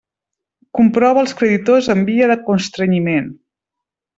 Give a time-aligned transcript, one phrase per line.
[0.77, 3.33] Comprova els creditors en via de constrenyiment.